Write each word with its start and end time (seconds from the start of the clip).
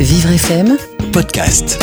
Vivre 0.00 0.30
FM 0.32 0.76
Podcast. 1.12 1.78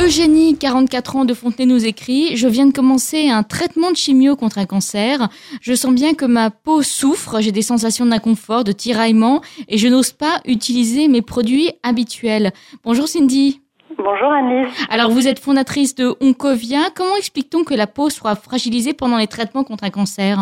Eugénie, 0.00 0.56
44 0.58 1.16
ans 1.16 1.24
de 1.24 1.34
Fontenay, 1.34 1.66
nous 1.66 1.86
écrit 1.86 2.36
Je 2.36 2.46
viens 2.48 2.66
de 2.66 2.72
commencer 2.72 3.28
un 3.30 3.42
traitement 3.42 3.90
de 3.90 3.96
chimio 3.96 4.36
contre 4.36 4.58
un 4.58 4.66
cancer. 4.66 5.28
Je 5.60 5.74
sens 5.74 5.92
bien 5.94 6.14
que 6.14 6.24
ma 6.24 6.50
peau 6.50 6.82
souffre, 6.82 7.40
j'ai 7.40 7.52
des 7.52 7.62
sensations 7.62 8.06
d'inconfort, 8.06 8.64
de 8.64 8.72
tiraillement 8.72 9.40
et 9.68 9.78
je 9.78 9.88
n'ose 9.88 10.12
pas 10.12 10.40
utiliser 10.46 11.08
mes 11.08 11.22
produits 11.22 11.70
habituels. 11.82 12.50
Bonjour 12.84 13.06
Cindy. 13.08 13.60
Bonjour 13.98 14.32
Annelise. 14.32 14.72
Alors 14.90 15.10
vous 15.10 15.26
êtes 15.28 15.38
fondatrice 15.38 15.94
de 15.94 16.14
Oncovia. 16.20 16.90
Comment 16.94 17.16
explique-t-on 17.16 17.64
que 17.64 17.74
la 17.74 17.86
peau 17.86 18.10
soit 18.10 18.34
fragilisée 18.34 18.92
pendant 18.92 19.16
les 19.18 19.28
traitements 19.28 19.64
contre 19.64 19.84
un 19.84 19.90
cancer? 19.90 20.38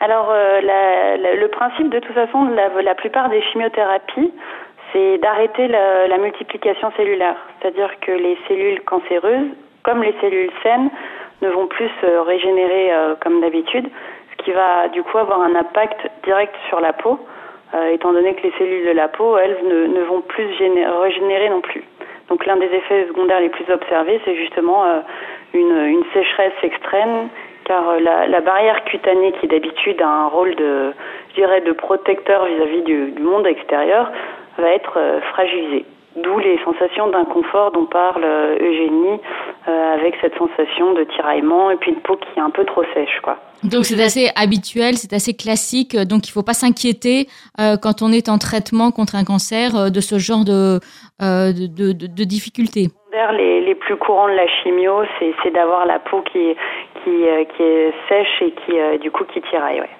Alors 0.00 0.28
euh, 0.30 0.60
la- 0.60 1.16
la- 1.16 1.34
le 1.36 1.48
principe 1.48 1.90
de 1.90 1.98
toute 2.00 2.14
façon 2.14 2.44
de 2.46 2.54
la, 2.54 2.82
la 2.82 2.94
plupart 2.94 3.30
des 3.30 3.40
chimiothérapies, 3.50 4.30
c'est 4.92 5.18
d'arrêter 5.18 5.68
la, 5.68 6.06
la 6.06 6.18
multiplication 6.18 6.90
cellulaire. 6.96 7.36
C'est-à-dire 7.60 7.90
que 8.00 8.12
les 8.12 8.36
cellules 8.48 8.80
cancéreuses, 8.82 9.48
comme 9.82 10.02
les 10.02 10.14
cellules 10.20 10.50
saines, 10.62 10.90
ne 11.42 11.48
vont 11.48 11.66
plus 11.66 11.90
se 12.00 12.18
régénérer 12.18 12.92
euh, 12.92 13.14
comme 13.20 13.40
d'habitude, 13.40 13.88
ce 14.32 14.44
qui 14.44 14.52
va 14.52 14.88
du 14.88 15.02
coup 15.02 15.18
avoir 15.18 15.42
un 15.42 15.54
impact 15.54 16.00
direct 16.24 16.54
sur 16.68 16.80
la 16.80 16.92
peau, 16.92 17.18
euh, 17.74 17.92
étant 17.92 18.12
donné 18.12 18.34
que 18.34 18.42
les 18.42 18.52
cellules 18.58 18.86
de 18.86 18.92
la 18.92 19.08
peau, 19.08 19.36
elles, 19.36 19.58
ne, 19.68 19.86
ne 19.86 20.02
vont 20.04 20.22
plus 20.22 20.46
géné- 20.58 20.86
régénérer 20.86 21.48
non 21.50 21.60
plus. 21.60 21.84
Donc 22.28 22.46
l'un 22.46 22.56
des 22.56 22.66
effets 22.66 23.06
secondaires 23.08 23.40
les 23.40 23.50
plus 23.50 23.70
observés, 23.72 24.20
c'est 24.24 24.34
justement 24.36 24.84
euh, 24.84 25.00
une, 25.52 25.76
une 25.86 26.04
sécheresse 26.12 26.54
extrême, 26.62 27.28
car 27.64 27.88
euh, 27.88 28.00
la, 28.00 28.26
la 28.26 28.40
barrière 28.40 28.82
cutanée 28.84 29.32
qui 29.40 29.46
d'habitude 29.46 30.00
a 30.00 30.08
un 30.08 30.26
rôle 30.28 30.54
de, 30.54 30.92
je 31.30 31.34
dirais, 31.34 31.60
de 31.60 31.72
protecteur 31.72 32.46
vis-à-vis 32.46 32.82
du, 32.82 33.10
du 33.12 33.22
monde 33.22 33.46
extérieur, 33.46 34.10
va 34.58 34.70
être 34.70 34.96
euh, 34.98 35.20
fragilisée. 35.32 35.84
D'où 36.16 36.38
les 36.38 36.58
sensations 36.64 37.08
d'inconfort 37.08 37.72
dont 37.72 37.84
parle 37.84 38.24
euh, 38.24 38.56
Eugénie, 38.58 39.20
euh, 39.68 39.94
avec 39.94 40.14
cette 40.22 40.34
sensation 40.38 40.94
de 40.94 41.04
tiraillement 41.04 41.70
et 41.70 41.76
puis 41.76 41.90
une 41.90 42.00
peau 42.00 42.16
qui 42.16 42.38
est 42.38 42.42
un 42.42 42.48
peu 42.48 42.64
trop 42.64 42.82
sèche, 42.94 43.20
quoi. 43.22 43.36
Donc 43.64 43.84
c'est 43.84 44.02
assez 44.02 44.30
habituel, 44.34 44.94
c'est 44.96 45.12
assez 45.14 45.34
classique, 45.36 45.94
donc 45.94 46.26
il 46.28 46.30
faut 46.32 46.42
pas 46.42 46.54
s'inquiéter 46.54 47.26
euh, 47.60 47.76
quand 47.76 48.00
on 48.00 48.12
est 48.12 48.28
en 48.30 48.38
traitement 48.38 48.92
contre 48.92 49.14
un 49.14 49.24
cancer 49.24 49.76
euh, 49.76 49.88
de 49.90 50.00
ce 50.00 50.18
genre 50.18 50.44
de, 50.46 50.80
de, 51.20 51.66
de, 51.66 51.92
de- 51.92 52.06
de 52.06 52.24
difficultés. 52.24 52.88
Les, 53.32 53.60
les 53.60 53.74
plus 53.74 53.96
courants 53.96 54.28
de 54.28 54.34
la 54.34 54.46
chimio, 54.46 55.02
c'est 55.18 55.50
d'avoir 55.50 55.84
la 55.86 55.98
peau 55.98 56.22
qui, 56.30 56.38
est- 56.38 56.56
qui, 57.04 57.10
qui 57.56 57.62
est 57.62 57.92
sèche 58.08 58.42
et 58.42 58.52
qui, 58.64 58.98
du 59.00 59.10
coup, 59.10 59.24
qui 59.24 59.40
tiraille, 59.42 59.80
ouais. 59.80 59.90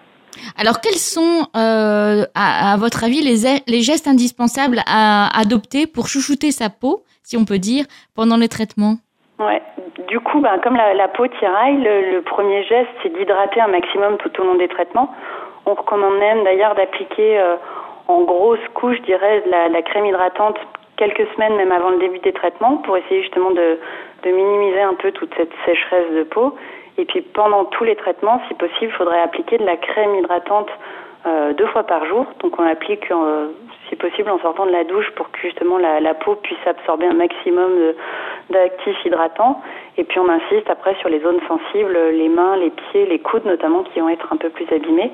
Alors 0.58 0.80
quels 0.80 0.98
sont, 0.98 1.46
euh, 1.56 2.24
à, 2.34 2.76
votre 2.78 3.04
avis, 3.04 3.20
les, 3.22 3.82
gestes 3.82 4.08
indispensables 4.08 4.80
à 4.86 5.28
adopter 5.38 5.86
pour 5.86 6.08
chouchouter 6.08 6.50
sa 6.50 6.70
peau, 6.70 7.02
si 7.22 7.36
on 7.36 7.44
peut 7.44 7.58
dire, 7.58 7.84
pendant 8.14 8.36
les 8.36 8.48
traitements? 8.48 8.96
Ouais. 9.38 9.62
Du 10.08 10.20
coup, 10.20 10.40
ben, 10.40 10.58
comme 10.62 10.76
la, 10.76 11.08
peau 11.08 11.26
tiraille, 11.26 11.78
le, 11.82 12.20
premier 12.22 12.64
geste, 12.64 12.88
c'est 13.02 13.12
d'hydrater 13.16 13.60
un 13.60 13.68
maximum 13.68 14.16
tout 14.18 14.30
au 14.40 14.44
long 14.44 14.54
des 14.56 14.68
traitements. 14.68 15.10
On 15.66 15.74
recommande 15.74 16.18
même 16.18 16.44
d'ailleurs 16.44 16.74
d'appliquer 16.74 17.38
euh, 17.38 17.56
en 18.08 18.22
grosse 18.22 18.60
couche, 18.74 18.96
je 18.98 19.02
dirais, 19.02 19.42
la, 19.46 19.68
la 19.68 19.82
crème 19.82 20.06
hydratante 20.06 20.56
quelques 20.96 21.26
semaines 21.34 21.56
même 21.56 21.72
avant 21.72 21.90
le 21.90 21.98
début 21.98 22.18
des 22.20 22.32
traitements 22.32 22.78
pour 22.78 22.96
essayer 22.96 23.22
justement 23.22 23.50
de, 23.50 23.78
de 24.24 24.30
minimiser 24.30 24.80
un 24.80 24.94
peu 24.94 25.12
toute 25.12 25.32
cette 25.36 25.52
sécheresse 25.64 26.10
de 26.14 26.22
peau. 26.22 26.54
Et 26.98 27.04
puis 27.04 27.20
pendant 27.20 27.64
tous 27.66 27.84
les 27.84 27.96
traitements, 27.96 28.40
si 28.48 28.54
possible, 28.54 28.90
il 28.92 28.96
faudrait 28.96 29.20
appliquer 29.20 29.58
de 29.58 29.64
la 29.64 29.76
crème 29.76 30.14
hydratante 30.16 30.68
euh, 31.26 31.52
deux 31.52 31.66
fois 31.66 31.84
par 31.84 32.04
jour. 32.06 32.26
Donc 32.40 32.58
on 32.58 32.66
applique, 32.66 33.10
euh, 33.10 33.48
si 33.88 33.96
possible, 33.96 34.30
en 34.30 34.38
sortant 34.38 34.66
de 34.66 34.72
la 34.72 34.84
douche 34.84 35.10
pour 35.12 35.30
que 35.30 35.38
justement 35.40 35.78
la, 35.78 36.14
peau 36.14 36.36
puisse 36.36 36.66
absorber 36.66 37.06
un 37.06 37.14
maximum 37.14 37.72
d'actifs 38.50 39.04
hydratants. 39.04 39.60
Et 39.98 40.04
puis 40.04 40.18
on 40.18 40.28
insiste 40.28 40.68
après 40.70 40.94
sur 41.00 41.08
les 41.08 41.20
zones 41.20 41.40
sensibles, 41.48 41.98
les 42.12 42.28
mains, 42.28 42.56
les 42.56 42.70
pieds, 42.70 43.06
les 43.06 43.18
coudes 43.18 43.44
notamment, 43.44 43.82
qui 43.82 44.00
vont 44.00 44.08
être 44.08 44.32
un 44.32 44.36
peu 44.36 44.50
plus 44.50 44.66
abîmés. 44.72 45.12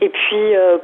Et 0.00 0.08
puis 0.08 0.56
euh, 0.56 0.78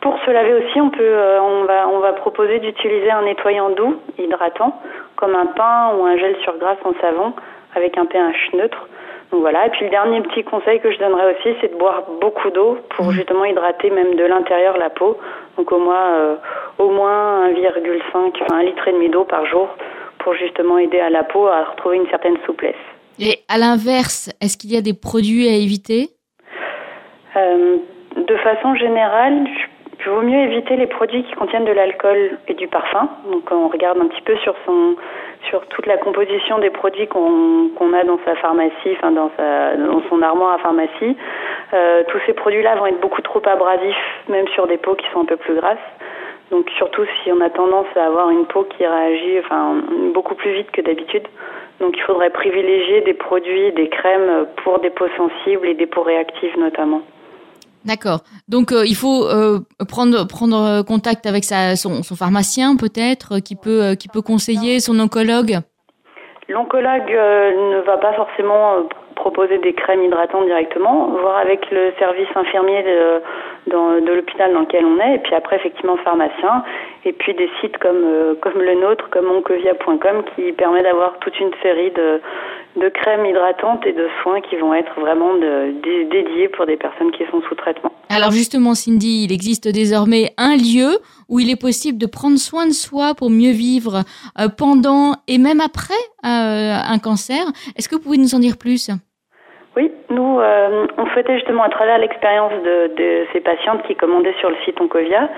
pour 0.00 0.16
se 0.24 0.30
laver 0.30 0.54
aussi, 0.54 0.80
on 0.80 0.90
peut, 0.90 1.02
euh, 1.02 1.40
on 1.40 1.64
va, 1.64 1.88
on 1.88 1.98
va 1.98 2.12
proposer 2.12 2.60
d'utiliser 2.60 3.10
un 3.10 3.22
nettoyant 3.22 3.70
doux, 3.70 3.96
hydratant, 4.16 4.80
comme 5.16 5.34
un 5.34 5.46
pain 5.46 5.92
ou 5.96 6.04
un 6.04 6.16
gel 6.16 6.36
sur 6.42 6.56
glace 6.58 6.78
en 6.84 6.92
savon, 7.00 7.32
avec 7.74 7.98
un 7.98 8.06
pH 8.06 8.52
neutre. 8.54 8.88
Donc 9.30 9.40
voilà. 9.40 9.66
Et 9.66 9.70
puis 9.70 9.84
le 9.84 9.90
dernier 9.90 10.20
petit 10.22 10.42
conseil 10.44 10.80
que 10.80 10.90
je 10.90 10.98
donnerais 10.98 11.34
aussi, 11.34 11.56
c'est 11.60 11.72
de 11.72 11.78
boire 11.78 12.04
beaucoup 12.20 12.50
d'eau 12.50 12.78
pour 12.96 13.12
justement 13.12 13.44
hydrater 13.44 13.90
même 13.90 14.14
de 14.14 14.24
l'intérieur 14.24 14.78
la 14.78 14.90
peau. 14.90 15.18
Donc 15.56 15.70
au 15.72 15.78
moins, 15.78 16.12
euh, 16.12 16.36
au 16.78 16.90
moins 16.90 17.48
1,5, 17.50 18.32
enfin 18.42 18.58
un 18.58 18.62
litre 18.62 18.86
et 18.88 18.92
demi 18.92 19.08
d'eau 19.08 19.24
par 19.24 19.44
jour, 19.46 19.68
pour 20.18 20.34
justement 20.34 20.78
aider 20.78 21.00
à 21.00 21.10
la 21.10 21.24
peau 21.24 21.46
à 21.46 21.64
retrouver 21.64 21.96
une 21.96 22.08
certaine 22.08 22.36
souplesse. 22.46 22.74
Et 23.18 23.40
à 23.48 23.58
l'inverse, 23.58 24.30
est-ce 24.40 24.56
qu'il 24.56 24.72
y 24.72 24.76
a 24.76 24.80
des 24.80 24.94
produits 24.94 25.48
à 25.48 25.52
éviter? 25.52 26.08
Euh, 27.36 27.76
de 28.16 28.36
façon 28.36 28.74
générale, 28.76 29.46
il 29.98 30.10
vaut 30.10 30.22
mieux 30.22 30.50
éviter 30.50 30.76
les 30.76 30.86
produits 30.86 31.24
qui 31.24 31.32
contiennent 31.32 31.64
de 31.64 31.72
l'alcool 31.72 32.38
et 32.46 32.54
du 32.54 32.68
parfum. 32.68 33.08
Donc 33.30 33.44
on 33.50 33.68
regarde 33.68 33.98
un 33.98 34.06
petit 34.06 34.22
peu 34.22 34.36
sur 34.38 34.54
son 34.64 34.96
sur 35.48 35.66
toute 35.66 35.86
la 35.86 35.96
composition 35.96 36.58
des 36.58 36.70
produits 36.70 37.06
qu'on 37.06 37.92
a 37.92 38.04
dans 38.04 38.18
sa 38.24 38.34
pharmacie, 38.36 38.92
enfin 38.92 39.12
dans 39.12 39.30
son 40.08 40.22
armoire 40.22 40.54
à 40.54 40.58
pharmacie. 40.58 41.16
Euh, 41.74 42.02
tous 42.08 42.18
ces 42.26 42.32
produits-là 42.32 42.76
vont 42.76 42.86
être 42.86 43.00
beaucoup 43.00 43.22
trop 43.22 43.42
abrasifs, 43.44 43.96
même 44.28 44.48
sur 44.48 44.66
des 44.66 44.78
peaux 44.78 44.94
qui 44.94 45.06
sont 45.12 45.20
un 45.20 45.26
peu 45.26 45.36
plus 45.36 45.54
grasses. 45.54 45.78
Donc 46.50 46.68
surtout 46.78 47.04
si 47.22 47.30
on 47.30 47.40
a 47.40 47.50
tendance 47.50 47.86
à 47.94 48.06
avoir 48.06 48.30
une 48.30 48.46
peau 48.46 48.64
qui 48.64 48.86
réagit 48.86 49.40
beaucoup 50.14 50.34
plus 50.34 50.52
vite 50.52 50.70
que 50.70 50.80
d'habitude. 50.80 51.26
Donc 51.80 51.96
il 51.96 52.02
faudrait 52.02 52.30
privilégier 52.30 53.02
des 53.02 53.14
produits, 53.14 53.72
des 53.72 53.88
crèmes 53.88 54.46
pour 54.64 54.78
des 54.80 54.90
peaux 54.90 55.08
sensibles 55.16 55.68
et 55.68 55.74
des 55.74 55.86
peaux 55.86 56.02
réactives 56.02 56.58
notamment. 56.58 57.02
D'accord. 57.84 58.20
Donc 58.48 58.72
euh, 58.72 58.84
il 58.86 58.96
faut 58.96 59.24
euh, 59.24 59.60
prendre 59.88 60.26
prendre 60.26 60.82
contact 60.84 61.26
avec 61.26 61.44
sa, 61.44 61.76
son, 61.76 62.02
pharmacien 62.02 62.76
peut-être 62.76 63.36
euh, 63.36 63.40
qui 63.40 63.56
peut 63.56 63.94
qui 63.98 64.08
peut 64.08 64.22
conseiller 64.22 64.80
son 64.80 64.98
oncologue? 64.98 65.58
L'oncologue 66.48 67.12
ne 67.12 67.80
va 67.84 67.98
pas 67.98 68.14
forcément 68.14 68.88
proposer 69.14 69.58
des 69.58 69.74
crèmes 69.74 70.02
hydratantes 70.02 70.46
directement, 70.46 71.08
voir 71.20 71.36
avec 71.36 71.70
le 71.70 71.92
service 71.98 72.28
infirmier 72.34 72.82
de, 72.82 74.00
de 74.00 74.12
l'hôpital 74.14 74.54
dans 74.54 74.60
lequel 74.60 74.86
on 74.86 74.98
est, 74.98 75.16
et 75.16 75.18
puis 75.18 75.34
après 75.34 75.56
effectivement 75.56 75.98
pharmacien, 75.98 76.64
et 77.04 77.12
puis 77.12 77.34
des 77.34 77.50
sites 77.60 77.76
comme 77.78 78.36
comme 78.40 78.62
le 78.62 78.74
nôtre, 78.76 79.10
comme 79.10 79.30
oncovia.com, 79.30 80.24
qui 80.34 80.52
permet 80.52 80.82
d'avoir 80.82 81.18
toute 81.18 81.38
une 81.38 81.52
série 81.62 81.90
de, 81.90 82.22
de 82.78 82.88
crèmes 82.88 83.26
hydratantes 83.26 83.84
et 83.86 83.92
de 83.92 84.06
soins 84.22 84.40
qui 84.40 84.56
vont 84.56 84.74
être 84.74 84.98
vraiment 85.00 85.34
de- 85.34 85.72
dédiés 86.10 86.48
pour 86.48 86.66
des 86.66 86.76
personnes 86.76 87.10
qui 87.12 87.24
sont 87.30 87.40
sous 87.48 87.54
traitement. 87.54 87.92
Alors 88.08 88.30
justement 88.30 88.74
Cindy, 88.74 89.24
il 89.24 89.32
existe 89.32 89.68
désormais 89.68 90.30
un 90.38 90.56
lieu 90.56 90.98
où 91.28 91.40
il 91.40 91.50
est 91.50 91.60
possible 91.60 91.98
de 91.98 92.06
prendre 92.06 92.38
soin 92.38 92.66
de 92.66 92.72
soi 92.72 93.14
pour 93.16 93.30
mieux 93.30 93.52
vivre 93.52 94.04
euh, 94.40 94.48
pendant 94.56 95.14
et 95.28 95.38
même 95.38 95.60
après 95.60 96.02
euh, 96.24 96.72
un 96.94 96.98
cancer. 96.98 97.42
Est-ce 97.76 97.88
que 97.88 97.96
vous 97.96 98.02
pouvez 98.02 98.18
nous 98.18 98.34
en 98.34 98.38
dire 98.38 98.56
plus? 98.58 98.90
Oui, 99.76 99.92
nous, 100.10 100.40
euh, 100.40 100.86
on 100.96 101.06
souhaitait 101.10 101.34
justement, 101.34 101.62
à 101.62 101.68
travers 101.68 101.98
l'expérience 101.98 102.52
de, 102.64 102.76
de 102.96 103.26
ces 103.32 103.40
patientes 103.40 103.82
qui 103.86 103.94
commandaient 103.94 104.34
sur 104.40 104.50
le 104.50 104.56
site 104.64 104.80
Oncovia, 104.80 105.28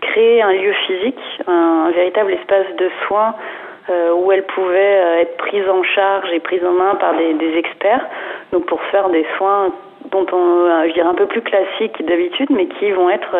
créer 0.00 0.40
un 0.40 0.52
lieu 0.52 0.72
physique, 0.86 1.18
un, 1.48 1.86
un 1.88 1.90
véritable 1.90 2.32
espace 2.32 2.66
de 2.78 2.90
soins 3.06 3.34
euh, 3.90 4.12
où 4.14 4.30
elles 4.32 4.44
pouvaient 4.46 5.00
euh, 5.02 5.20
être 5.22 5.36
prises 5.38 5.68
en 5.68 5.82
charge 5.82 6.30
et 6.32 6.40
prises 6.40 6.64
en 6.64 6.72
main 6.72 6.94
par 6.96 7.16
des, 7.16 7.34
des 7.34 7.56
experts, 7.56 8.06
donc 8.52 8.66
pour 8.66 8.80
faire 8.84 9.08
des 9.10 9.26
soins 9.36 9.72
dont 10.10 10.26
on, 10.32 10.36
euh, 10.66 10.88
je 10.88 10.92
dirais 10.94 11.08
un 11.08 11.14
peu 11.14 11.26
plus 11.26 11.42
classiques 11.42 12.04
d'habitude, 12.06 12.48
mais 12.50 12.66
qui 12.66 12.90
vont 12.92 13.10
être, 13.10 13.36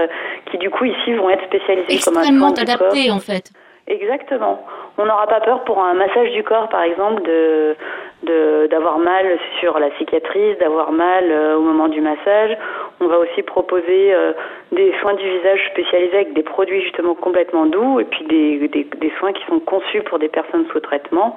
qui 0.51 0.59
du 0.59 0.71
coup 0.71 0.85
ici 0.85 1.15
vont 1.15 1.31
être 1.31 1.45
spécialisés 1.45 1.99
comme 2.05 2.17
un 2.17 2.21
Extrêmement 2.23 2.55
soin 2.55 2.65
du 2.65 2.71
adapté 2.71 3.07
corps. 3.07 3.17
en 3.17 3.21
fait. 3.21 3.51
Exactement. 3.87 4.65
On 4.99 5.07
n'aura 5.07 5.27
pas 5.27 5.41
peur 5.41 5.65
pour 5.65 5.83
un 5.83 5.95
massage 5.95 6.31
du 6.33 6.43
corps, 6.43 6.69
par 6.69 6.83
exemple, 6.83 7.23
de- 7.23 7.75
d'avoir 8.23 8.99
mal 8.99 9.39
sur 9.61 9.79
la 9.79 9.91
cicatrice, 9.97 10.59
d'avoir 10.59 10.93
mal 10.93 11.25
euh, 11.31 11.57
au 11.57 11.61
moment 11.61 11.89
du 11.89 12.01
massage. 12.01 12.57
On 13.01 13.07
va 13.07 13.19
aussi 13.19 13.43
proposer 13.43 14.13
euh, 14.13 14.33
des 14.73 14.93
soins 15.01 15.15
du 15.15 15.25
visage 15.25 15.61
spécialisés 15.71 16.17
avec 16.17 16.33
des 16.33 16.43
produits 16.43 16.83
justement 16.83 17.15
complètement 17.15 17.67
doux 17.67 18.01
et 18.01 18.05
puis 18.05 18.25
des, 18.25 18.69
des, 18.69 19.13
soins 19.19 19.33
qui 19.33 19.45
sont 19.47 19.61
conçus 19.61 20.03
pour 20.03 20.19
des 20.19 20.29
personnes 20.29 20.67
sous 20.73 20.81
traitement. 20.81 21.37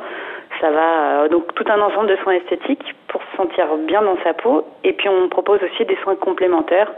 Ça 0.60 0.72
va 0.72 1.24
euh, 1.24 1.28
donc 1.30 1.54
tout 1.54 1.66
un 1.68 1.80
ensemble 1.82 2.08
de 2.08 2.16
soins 2.18 2.34
esthétiques 2.34 2.96
pour 3.08 3.22
se 3.22 3.38
sentir 3.38 3.68
bien 3.88 4.02
dans 4.02 4.18
sa 4.24 4.34
peau. 4.34 4.66
Et 4.84 4.94
puis 4.94 5.08
on 5.08 5.30
propose 5.30 5.60
aussi 5.64 5.86
des 5.86 5.98
soins 6.04 6.16
complémentaires 6.16 6.92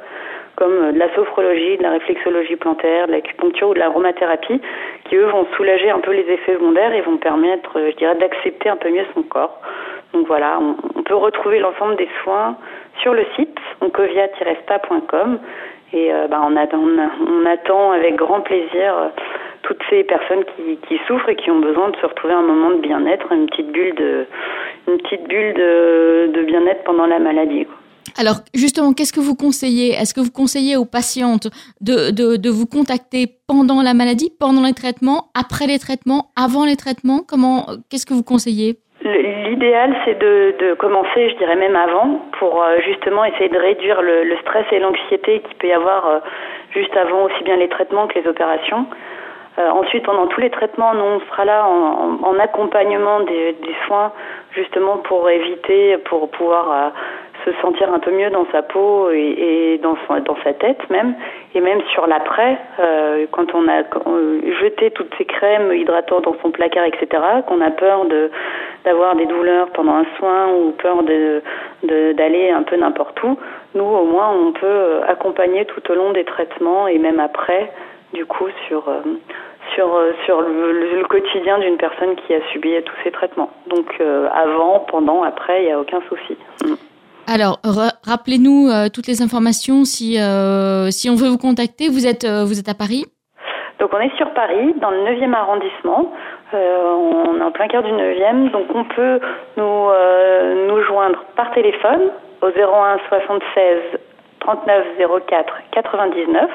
comme 0.55 0.73
euh, 0.73 0.91
de 0.91 0.99
la 0.99 1.13
sophrologie, 1.15 1.77
de 1.77 1.83
la 1.83 1.91
réflexologie 1.91 2.55
plantaire, 2.55 3.07
de 3.07 3.13
l'acupuncture 3.13 3.69
ou 3.69 3.73
de 3.73 3.79
l'aromathérapie, 3.79 4.61
qui 5.05 5.15
eux 5.15 5.25
vont 5.25 5.45
soulager 5.55 5.89
un 5.89 5.99
peu 5.99 6.11
les 6.11 6.29
effets 6.29 6.53
secondaires 6.53 6.93
et 6.93 7.01
vont 7.01 7.17
permettre, 7.17 7.77
euh, 7.77 7.91
je 7.91 7.97
dirais, 7.97 8.15
d'accepter 8.15 8.69
un 8.69 8.77
peu 8.77 8.89
mieux 8.89 9.05
son 9.13 9.23
corps. 9.23 9.59
Donc 10.13 10.27
voilà, 10.27 10.59
on, 10.59 11.01
peut 11.03 11.15
retrouver 11.15 11.59
l'ensemble 11.59 11.97
des 11.97 12.07
soins 12.23 12.55
sur 13.01 13.13
le 13.13 13.25
site 13.35 13.57
oncovia-spa.com 13.81 15.39
et 15.91 16.13
euh, 16.13 16.27
bah, 16.27 16.41
on, 16.47 16.55
attend, 16.55 16.79
on 16.79 17.45
attend 17.45 17.91
avec 17.91 18.15
grand 18.15 18.41
plaisir 18.41 18.97
euh, 18.97 19.09
toutes 19.63 19.81
ces 19.89 20.03
personnes 20.03 20.43
qui, 20.55 20.77
qui, 20.87 20.99
souffrent 21.07 21.29
et 21.29 21.35
qui 21.35 21.51
ont 21.51 21.59
besoin 21.59 21.89
de 21.89 21.97
se 21.97 22.05
retrouver 22.05 22.33
un 22.33 22.41
moment 22.41 22.69
de 22.71 22.77
bien-être, 22.77 23.31
une 23.31 23.47
petite 23.47 23.71
bulle 23.71 23.95
de, 23.95 24.25
une 24.87 24.97
petite 24.97 25.27
bulle 25.27 25.53
de, 25.55 26.31
de 26.33 26.41
bien-être 26.43 26.83
pendant 26.83 27.05
la 27.05 27.19
maladie. 27.19 27.67
Alors 28.19 28.35
justement, 28.53 28.93
qu'est-ce 28.93 29.13
que 29.13 29.19
vous 29.19 29.35
conseillez? 29.35 29.93
Est-ce 29.93 30.13
que 30.13 30.21
vous 30.21 30.31
conseillez 30.31 30.77
aux 30.77 30.85
patientes 30.85 31.47
de, 31.81 32.11
de, 32.11 32.49
vous 32.49 32.67
contacter 32.67 33.27
pendant 33.47 33.81
la 33.81 33.93
maladie, 33.93 34.31
pendant 34.39 34.63
les 34.63 34.73
traitements, 34.73 35.29
après 35.33 35.65
les 35.65 35.79
traitements, 35.79 36.27
avant 36.35 36.65
les 36.65 36.75
traitements? 36.75 37.21
Comment 37.27 37.65
Qu'est-ce 37.89 38.05
que 38.05 38.13
vous 38.13 38.23
conseillez? 38.23 38.77
L'idéal, 39.03 39.95
c'est 40.05 40.17
de, 40.17 40.55
de, 40.59 40.73
commencer, 40.75 41.29
je 41.29 41.35
dirais 41.35 41.57
même 41.57 41.75
avant, 41.75 42.21
pour 42.39 42.63
euh, 42.63 42.77
justement 42.85 43.25
essayer 43.25 43.49
de 43.49 43.57
réduire 43.57 44.01
le, 44.01 44.23
le 44.23 44.37
stress 44.37 44.65
et 44.71 44.79
l'anxiété 44.79 45.41
qu'il 45.41 45.55
peut 45.57 45.67
y 45.67 45.73
avoir 45.73 46.07
euh, 46.07 46.19
juste 46.73 46.95
avant 46.95 47.23
aussi 47.25 47.43
bien 47.43 47.57
les 47.57 47.67
traitements 47.67 48.07
que 48.07 48.17
les 48.17 48.27
opérations. 48.27 48.85
Euh, 49.59 49.69
ensuite, 49.69 50.03
pendant 50.03 50.27
tous 50.27 50.39
les 50.39 50.49
traitements, 50.49 50.93
nous, 50.95 51.03
on 51.03 51.19
sera 51.19 51.45
là 51.45 51.67
en, 51.67 52.19
en, 52.23 52.39
accompagnement 52.39 53.19
des, 53.21 53.53
des, 53.61 53.75
soins, 53.85 54.11
justement 54.55 54.97
pour 54.97 55.29
éviter, 55.29 55.97
pour 56.05 56.31
pouvoir 56.31 56.91
se 57.45 57.51
sentir 57.61 57.93
un 57.93 57.99
peu 57.99 58.11
mieux 58.11 58.29
dans 58.29 58.45
sa 58.51 58.61
peau 58.61 59.09
et, 59.11 59.79
dans, 59.81 59.95
sa 60.43 60.53
tête 60.53 60.89
même, 60.89 61.15
et 61.53 61.61
même 61.61 61.81
sur 61.93 62.07
l'après, 62.07 62.57
euh, 62.79 63.25
quand 63.31 63.53
on 63.53 63.67
a 63.67 63.83
jeté 64.61 64.91
toutes 64.91 65.13
ces 65.17 65.25
crèmes 65.25 65.73
hydratantes 65.73 66.23
dans 66.23 66.35
son 66.41 66.51
placard, 66.51 66.85
etc., 66.85 67.07
qu'on 67.47 67.61
a 67.61 67.71
peur 67.71 68.05
de 68.05 68.31
d'avoir 68.85 69.15
des 69.15 69.25
douleurs 69.25 69.69
pendant 69.69 69.95
un 69.95 70.05
soin 70.17 70.49
ou 70.53 70.71
peur 70.71 71.03
de 71.03 71.41
d'aller 72.13 72.49
un 72.49 72.63
peu 72.63 72.75
n'importe 72.75 73.21
où, 73.23 73.37
nous 73.75 73.83
au 73.83 74.05
moins 74.05 74.29
on 74.31 74.51
peut 74.51 75.01
accompagner 75.07 75.65
tout 75.65 75.91
au 75.91 75.95
long 75.95 76.11
des 76.11 76.25
traitements 76.25 76.87
et 76.87 76.97
même 76.97 77.19
après, 77.19 77.71
du 78.13 78.25
coup 78.25 78.47
sur 78.67 78.87
euh, 78.89 79.01
sur 79.73 79.87
sur 80.25 80.41
le, 80.41 81.03
quotidien 81.07 81.59
d'une 81.59 81.77
personne 81.77 82.15
qui 82.15 82.33
a 82.33 82.41
subi 82.51 82.73
tous 82.83 82.95
ces 83.03 83.11
traitements. 83.11 83.51
Donc 83.67 83.85
euh, 84.01 84.27
avant, 84.33 84.79
pendant, 84.79 85.23
après, 85.23 85.63
il 85.63 85.65
n'y 85.67 85.71
a 85.71 85.79
aucun 85.79 86.01
souci. 86.09 86.37
Mm. 86.65 86.92
Alors, 87.27 87.59
rappelez-nous 88.03 88.67
euh, 88.67 88.89
toutes 88.93 89.07
les 89.07 89.21
informations 89.21 89.85
si, 89.85 90.19
euh, 90.19 90.91
si 90.91 91.09
on 91.09 91.15
veut 91.15 91.29
vous 91.29 91.37
contacter. 91.37 91.87
Vous 91.87 92.05
êtes, 92.05 92.25
euh, 92.25 92.43
vous 92.43 92.59
êtes 92.59 92.67
à 92.67 92.73
Paris? 92.73 93.05
Donc, 93.79 93.91
on 93.93 93.99
est 93.99 94.15
sur 94.17 94.29
Paris, 94.33 94.73
dans 94.81 94.91
le 94.91 94.99
9e 94.99 95.33
arrondissement. 95.33 96.11
on 96.53 97.37
est 97.39 97.43
en 97.43 97.51
plein 97.51 97.67
cœur 97.67 97.83
du 97.83 97.91
9e. 97.91 98.51
Donc, 98.51 98.65
on 98.73 98.83
peut 98.83 99.19
nous, 99.57 99.89
nous 100.67 100.83
joindre 100.83 101.23
par 101.35 101.51
téléphone 101.53 102.11
au 102.41 102.47
01 102.47 102.99
76 103.09 103.99
39 104.41 104.85
04 105.27 105.53
99 105.71 106.49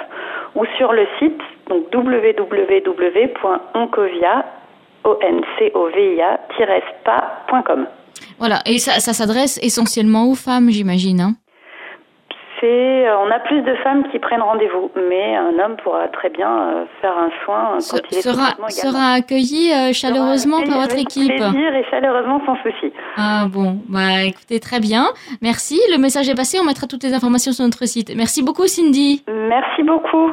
ou 0.55 0.64
sur 0.76 0.93
le 0.93 1.06
site 1.19 1.41
donc 1.69 1.85
www.oncovia 1.93 2.44
spa.com. 7.00 7.87
Voilà, 8.38 8.61
et 8.67 8.79
ça, 8.79 9.00
ça 9.00 9.12
s'adresse 9.12 9.58
essentiellement 9.62 10.29
aux 10.31 10.35
femmes, 10.35 10.70
j'imagine. 10.70 11.20
Hein 11.20 11.35
c'est, 12.61 13.08
euh, 13.08 13.17
on 13.19 13.31
a 13.31 13.38
plus 13.40 13.62
de 13.62 13.75
femmes 13.76 14.05
qui 14.11 14.19
prennent 14.19 14.43
rendez-vous, 14.43 14.90
mais 15.08 15.37
un 15.37 15.58
homme 15.58 15.76
pourra 15.82 16.08
très 16.08 16.31
bien 16.31 16.49
euh, 16.49 16.85
faire 17.00 17.17
un 17.17 17.31
soin 17.44 17.75
quand 17.75 17.81
Se, 17.81 17.96
il 18.11 18.19
est 18.19 18.23
sera, 18.23 18.70
sera 18.70 19.12
accueilli 19.12 19.73
euh, 19.73 19.93
chaleureusement 19.93 20.62
par 20.62 20.81
votre 20.81 20.99
équipe. 20.99 21.29
Plaisir 21.29 21.75
et 21.75 21.85
chaleureusement 21.90 22.40
sans 22.46 22.56
souci. 22.56 22.93
Ah 23.17 23.46
bon, 23.49 23.79
bah 23.88 24.25
écoutez 24.25 24.61
très 24.61 24.81
bien, 24.81 25.06
merci. 25.43 25.81
Le 25.93 25.99
message 25.99 26.29
est 26.29 26.37
passé, 26.37 26.58
on 26.61 26.64
mettra 26.64 26.87
toutes 26.87 27.02
les 27.02 27.14
informations 27.14 27.52
sur 27.52 27.64
notre 27.64 27.87
site. 27.87 28.12
Merci 28.17 28.43
beaucoup 28.43 28.67
Cindy. 28.67 29.25
Merci 29.29 29.82
beaucoup. 29.82 30.32